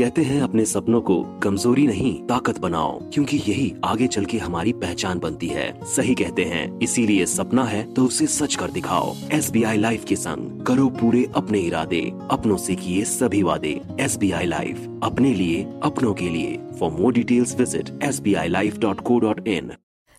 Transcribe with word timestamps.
कहते 0.00 0.22
हैं 0.22 0.40
अपने 0.42 0.64
सपनों 0.64 1.00
को 1.00 1.22
कमज़ोरी 1.42 1.86
नहीं, 1.86 2.12
ताकत 2.26 2.58
बनाओ, 2.58 2.98
क्योंकि 3.12 3.36
यही 3.38 3.72
आगे 3.84 4.06
चल 4.06 4.24
के 4.24 4.38
हमारी 4.38 4.72
पहचान 4.74 5.18
बनती 5.18 5.46
है। 5.46 5.66
सही 5.86 6.14
कहते 6.14 6.44
हैं, 6.44 6.78
इसीलिए 6.78 7.26
सपना 7.26 7.64
है 7.64 7.82
तो 7.94 8.04
उसे 8.04 8.26
सच 8.26 8.54
कर 8.54 8.70
दिखाओ। 8.70 9.14
एस 9.32 9.50
बी 9.50 9.62
आई 9.62 9.76
लाइफ 9.76 10.04
के 10.04 10.16
संग 10.16 10.64
करो 10.66 10.88
पूरे 10.90 11.24
अपने 11.36 11.60
इरादे, 11.60 12.00
अपनों 12.30 12.56
से 12.56 12.74
किए 12.74 13.04
सभी 13.04 13.42
वादे। 13.42 13.80
एस 14.00 14.16
बी 14.16 14.30
आई 14.30 14.46
लाइफ, 14.46 14.88
अपने 15.02 15.34
लिए, 15.34 15.62
अपनों 15.82 16.14
के 16.14 16.28
लिए। 16.28 16.58
For 16.80 16.90
more 16.92 17.12
details 17.12 17.56
visit 17.58 17.90
S 18.02 18.20
B 18.20 18.34
I 18.34 18.48
life 18.48 18.78
dot 18.78 19.00
co 19.00 19.18
dot 19.18 19.46
in 19.48 19.72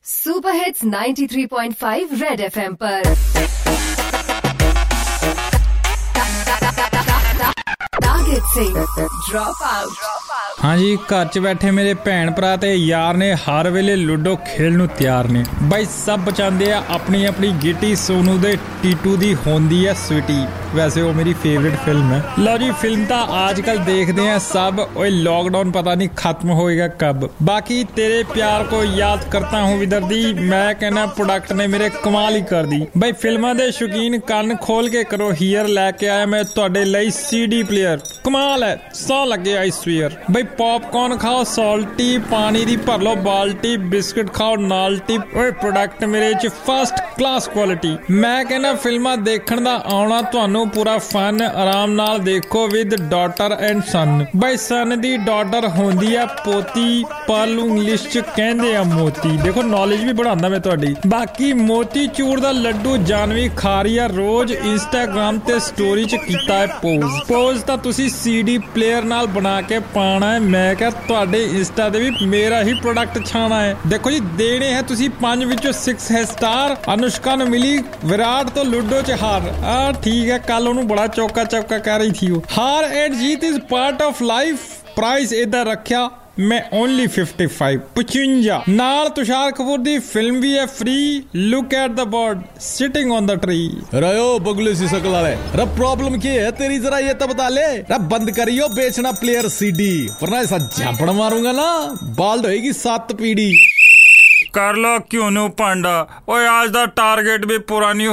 super 0.05 0.55
hits 0.55 0.86
93.5 0.86 2.13
red 2.21 2.39
FM 2.41 2.75
पर। 2.84 4.00
say 8.54 8.65
drop 9.27 9.61
out 9.65 9.91
ਹਾਂਜੀ, 10.63 10.97
ਘਰ 11.11 11.25
'ਚ 11.25 11.39
ਬੈਠੇ 11.39 11.71
ਮੇਰੇ 11.71 11.93
ਭੈਣ 12.05 12.32
ਭਰਾ 12.32 12.55
ਤੇ 12.57 12.73
ਯਾਰ 12.75 13.18
ਨੇ 13.18 13.33
ਹਰ 13.36 13.69
ਵੇਲੇ 13.69 13.96
ਲੂਡੋ 13.96 14.36
ਖੇਲ 14.47 14.78
ਨੂੰ 14.78 14.87
ਤਿਆਰ 14.87 15.28
ਨੇ। 15.28 15.43
ਬਾਈ, 15.61 15.86
ਸਭ 16.05 16.19
ਬਚਾਉਂਦੇ 16.19 16.71
ਆ 16.71 16.82
ਆਪਣੀ 16.89 17.25
ਆਪਣੀ 17.25 17.51
ਗੀਟੀ 17.64 17.95
ਸੋਨੂ 17.95 18.37
ਦੇ 18.37 18.57
ਟੀਟੂ 18.83 19.15
ਦੀ 19.15 19.36
ਹੁੰਦੀ 19.47 19.86
ਆ 19.86 19.93
ਸਵੀਟੀ। 20.07 20.45
ਵੈਸੇ 20.75 21.02
ਉਹ 21.02 21.14
ਮੇਰੀ 21.14 21.34
ਫੇਵਰਿਟ 21.34 21.74
ਫਿਲਮ 21.86 22.11
ਹੈ। 22.14 22.21
ਲਓ 22.39 22.57
ਜੀ 22.57 22.71
ਫਿਲਮ 22.71 23.04
ਤਾਂ 23.06 23.25
ਅੱਜ 23.50 23.60
ਕੱਲ 23.62 23.78
ਦੇਖਦੇ 23.86 24.29
ਆ 24.29 24.38
ਸਭ। 24.39 24.79
ਓਏ 24.98 25.10
ਲੋਕਡਾਊਨ 25.10 25.71
ਪਤਾ 25.71 25.96
ਨਹੀਂ 25.96 26.10
ਖਤਮ 26.16 26.52
ਹੋਏਗਾ 26.52 26.88
ਕਬ। 27.00 27.29
ਬਾਕੀ 27.43 27.84
ਤੇਰੇ 27.96 28.24
ਪਿਆਰ 28.34 28.64
ਕੋ 28.64 28.84
ਯਾਦ 28.86 29.24
ਕਰਤਾ 29.32 29.62
ਹੂੰ 29.62 29.78
ਵਿਦਰਦੀ 29.79 30.34
ਮੈਂ 30.34 30.74
ਕਹਿੰਦਾ 30.74 31.06
ਪ੍ਰੋਡਕਟ 31.07 31.54
ਨੇ 31.54 31.68
ਮੇਰੇ 31.68 31.89
ਕਮਾਲ 32.03 32.36
ਹੀ 32.36 32.42
ਕਰ 32.42 32.66
ਦੀ 32.66 32.86
ਬਾਈ, 32.98 33.12
ਫਿਲਮਾਂ 33.12 33.53
ਦੇ 33.56 33.70
ਸ਼ੌਕੀਨ 33.72 34.20
ਕੰਨ 34.20 34.56
ਖੋਲ 34.62 34.89
ਕੇ 34.89 35.03
ਕਰੋ। 35.03 35.31
ਹੀਅਰ 35.42 35.67
ਲੈ 35.67 35.89
ਕੇ 35.92 36.09
ਆਇਆ 36.09 36.26
ਮੈਂ 36.26 36.44
ਤੁਹਾਡੇ 36.45 36.86
ਲਈ 36.86 37.09
ਸੀਡੀ 37.12 37.62
ਪਲੇਅਰ 37.64 38.00
ਕਮਾਲ 38.23 38.64
ਹੈ, 38.64 38.78
ਸੌ 38.94 39.23
ਲੱਗੇ 39.26 39.58
ਆਈ 39.58 39.72
ਸਵੀਅਰ 39.72 40.16
ਬਈ 40.31 40.44
ਪੌਪਕਾਰਨ 40.58 41.17
ਖਾਓ 41.17 41.44
ਸਾਲਟੀ 41.45 42.17
ਪਾਣੀ 42.31 42.64
ਦੀ 42.66 42.76
ਭਰ 42.78 43.00
ਲਓ, 43.00 43.16
ਬਾਲਟੀ, 43.16 43.76
ਬਿਸਕਟ 43.78 44.34
ਖਾਓ 44.34 44.56
ਨਾਲਟੀ 44.58 45.20
ਓਏ 45.36 45.52
ਪ੍ਰੋਡਕਟ 45.52 46.04
ਮੇਰੇ 46.06 46.34
ਚ 46.34 46.48
ਫਸਟ 46.66 47.00
ਕਲਾਸ 47.17 47.48
ਕੁਆਲਿਟੀ 47.48 47.95
ਮੈਂ 48.12 48.44
ਕਹਿੰਦਾ 48.45 48.73
ਫਿਲਮਾਂ 48.73 49.17
ਦੇਖਣ 49.20 49.62
ਦਾ 49.62 49.76
ਆਉਣਾ 49.86 50.22
ਤੁਹਾਨੂੰ 50.23 50.61
ਪੂਰਾ 50.67 50.98
ਫਨ 50.98 51.42
ਆਰਾਮ 51.42 51.92
ਨਾਲ 51.92 52.20
ਦੇਖੋ 52.20 52.67
ਵਿਦ 52.67 52.95
ਡਾਟਰ 52.95 53.58
ਐਂਡ 53.59 53.84
ਸਨ 53.84 54.26
ਬਈ 54.36 54.58
ਸਨ 54.58 55.02
ਦੀ 55.02 55.17
ਡਾਟਰ 55.17 55.67
ਹੁੰਦੀ 55.67 56.16
ਆ 56.16 56.26
ਪੋਤੀ 56.26 57.06
ਪਰ 57.28 57.48
ਨੂੰ 57.48 57.67
ਇੰਗਲਿਸ਼ 57.67 58.08
ਚ 58.08 58.20
ਕਹਿੰਦੇ 58.20 58.76
ਆ 58.76 58.84
ਮੋਤੀ। 58.84 59.38
ਦੇਖੋ 59.38 59.62
ਨੌਲੇਜ 59.64 60.04
ਵੀ 60.04 60.22
बढ़ाਉਂਦਾ 60.22 60.50
ਮੈਂ 60.50 60.59
ਤੁਹਾਡੀ। 60.59 60.95
ਬਾਕੀ 61.08 61.54
ਮੋਤੀ 61.54 62.08
ਚੂਰ 62.08 62.39
ਦਾ 62.39 62.52
ਲੱਡੂ 62.52 62.98
ਜਾਨਵੀ 62.98 63.50
ਖਾ 63.58 63.82
ਰਹੀ 63.82 63.98
ਆ, 63.98 64.08
ਰੋਜ਼ 64.08 64.54
ਇੰਸਟਾਗ੍ਰam 64.54 65.39
ਤੇ 65.39 65.59
ਸਟੋਰੀ 65.59 66.06
ਚ 66.06 66.16
ਕੀਤਾ 66.16 66.58
ਹੈ 66.58 66.67
ਪੋਜ਼ 66.67 67.28
ਪੋਜ਼ 67.28 67.64
ਤਾਂ 67.64 67.78
ਤੁਸੀਂ 67.78 68.09
ਸੀਡੀ 68.09 68.58
ਪਲੇਅਰ 68.58 69.04
ਨਾਲ 69.04 69.28
ਬਣਾ 69.28 69.62
ਕੇ 69.62 69.80
ਪਾਣਾ 69.80 70.34
ਹੈ। 70.34 70.39
ਮੈਂ 70.39 70.76
ਕਿਹਾ 70.76 70.89
ਤੁਹਾਡੇ 70.89 71.44
ਇੰਸਟਾ 71.44 71.89
ਤੇ 71.89 72.00
ਵੀ 72.00 72.12
ਮੇਰਾ 72.26 72.64
ਹੀ 72.64 72.73
ਪ੍ਰੋਡਕਟ 72.73 73.26
ਛਾਣਾ 73.26 73.62
ਹੈ। 73.62 73.76
ਦੇਖੋ 73.88 74.12
ਜੀ, 74.12 74.20
ਦੇਣੇ 74.20 74.73
ਹੈ 74.73 74.82
ਤੁਸੀਂ 74.82 75.09
5 75.22 75.45
ਵਿੱਚੋਂ 75.45 75.73
6 75.73 76.12
ਹੈ 76.12 76.26
ਸਟਾਰ 76.26 76.94
ਅਨੁਸ਼ਕਾ 76.94 77.36
ਨੂੰ 77.36 77.50
ਮਿਲੀ, 77.50 77.84
ਵਿਰਾਟ 78.06 78.50
ਤੋਂ 78.50 78.66
ਲੁੱਡੋ 78.66 79.02
ਚ 79.02 79.12
ਹਾਰ। 79.12 79.66
ਆ 79.66 79.92
ਠੀਕ 79.92 80.30
ਹੈ 80.30 80.38
ਕੱਲ 80.51 80.69
ਉਹਨੂੰ 80.69 80.87
ਬੜਾ 80.89 81.06
ਚੌਕਾ 81.06 81.45
ਚੌਕਾ 81.45 81.79
ਕਰ 81.79 81.98
ਰਹੀ 81.98 82.11
ਥੀ 82.11 82.31
ਉਹ 82.31 82.42
ਹਾਰ 82.59 82.84
and 82.84 83.15
Jeet 83.15 83.45
is 83.45 83.61
part 83.70 84.03
of 84.03 84.23
life 84.23 84.59
price 84.97 85.33
ਇਧਰ 85.33 85.67
ਰੱਖਿਆ 85.67 86.09
ਮੈਂ 86.41 86.61
ਓਨਲੀ 86.73 87.05
55 87.11 87.77
55 87.98 88.56
ਨਾਲ 88.70 89.09
ਤੁਸ਼ਾਰ 89.09 89.53
ਕਪੂਰ 89.53 89.79
ਦੀ 89.79 89.98
ਫਿਲਮ 89.98 90.41
ਵੀ 90.41 90.56
ਹੈ 90.59 90.65
free 90.73 90.97
look 91.34 91.75
at 91.75 91.91
the 91.91 92.05
bird 92.06 92.42
sitting 92.61 93.12
on 93.12 93.27
the 93.27 93.34
tree 93.37 93.61
रयो 93.97 94.27
बगुले 94.41 94.75
सी 94.75 94.89
सकल 94.89 95.15
वाले 95.15 95.31
रब 95.61 95.73
प्रॉब्लम 95.79 96.19
क्या 96.20 96.34
है 96.34 96.51
तेरी 96.55 96.79
जरा 96.81 96.98
ये 97.01 97.15
तो 97.15 97.29
बता 97.29 97.48
ले 97.51 97.65
रब 97.91 98.05
बंद 98.11 98.33
करियो 98.33 98.69
बेचना 98.75 99.15
प्लेयर 99.17 99.48
सीडी 99.53 99.89
वरना 100.17 100.41
ऐसा 100.41 100.61
झापड़ 100.61 101.11
मारूंगा 101.15 101.55
ना 101.55 101.70
बाल्ड 102.20 102.47
होएगी 102.47 102.73
सात 102.75 103.17
पीढ़ी 103.17 103.48
ਕਰ 104.53 104.77
ਲੋ 104.77 104.98
ਕਿਉਂ 105.11 105.31
ਨੂੰ 105.31 105.51
ਭਾਂਡਾ 105.53 106.06
ਓਏ 106.29 106.47
ਅੱਜ 106.47 106.70
ਦਾ 106.70 106.87
ਟਾਰਗੇਟ 106.87 107.47
ਵੀ 107.47 107.59
ਪੂਰਾ 107.59 107.92
ਨਹੀਂ 107.92 108.08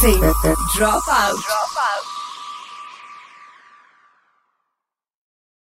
Say, 0.00 0.16
drop 0.16 1.02
out. 1.10 1.36
Drop 1.42 1.76
out. 1.76 1.79